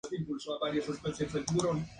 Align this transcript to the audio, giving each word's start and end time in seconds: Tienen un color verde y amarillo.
Tienen 0.09 0.31
un 0.31 0.39
color 0.39 0.59
verde 0.61 0.83
y 0.87 1.59
amarillo. 1.59 1.85